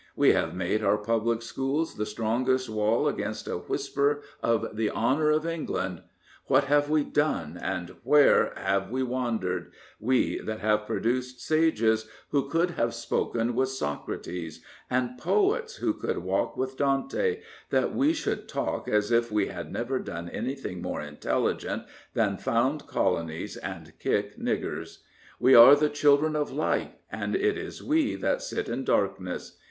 We 0.15 0.31
have 0.33 0.55
made 0.55 0.83
our 0.83 0.97
public 0.97 1.43
schools 1.43 1.93
the 1.93 2.07
strongest 2.07 2.67
wall 2.67 3.07
against 3.07 3.47
a 3.47 3.59
whisper 3.59 4.23
of 4.41 4.75
the 4.75 4.89
honour 4.89 5.29
of 5.29 5.43
339 5.43 5.65
Prophets, 5.67 6.07
Priests, 6.47 6.71
and 6.71 6.77
Kings 6.79 6.89
England.... 6.89 6.89
What 6.89 6.89
have 6.89 6.89
we 6.89 7.13
done 7.13 7.59
and 7.61 7.95
where 8.03 8.53
have 8.57 8.89
we 8.89 9.03
wandered, 9.03 9.71
we 9.99 10.39
that 10.41 10.59
have 10.61 10.87
produced 10.87 11.41
sages 11.41 12.07
who 12.31 12.49
could 12.49 12.71
have 12.71 12.95
spoken 12.95 13.53
with 13.53 13.69
Socrates, 13.69 14.63
and 14.89 15.19
poets 15.19 15.75
who 15.75 15.93
could 15.93 16.17
walk 16.17 16.57
with 16.57 16.77
Dante, 16.77 17.43
that 17.69 17.93
we 17.93 18.11
should 18.13 18.49
talk 18.49 18.87
as 18.87 19.11
if 19.11 19.31
we 19.31 19.49
had 19.49 19.71
never 19.71 19.99
done 19.99 20.29
anything 20.29 20.81
more 20.81 21.03
intelligent 21.03 21.83
than 22.15 22.37
found 22.37 22.87
colonies 22.87 23.55
and 23.55 23.93
kick 23.99 24.35
niggers? 24.39 25.03
We 25.39 25.53
are 25.53 25.75
the 25.75 25.89
children 25.89 26.35
of 26.35 26.49
light, 26.49 26.99
and 27.11 27.35
it 27.35 27.55
is 27.55 27.83
we 27.83 28.15
that 28.15 28.41
sit 28.41 28.67
in 28.67 28.83
darkness. 28.83 29.59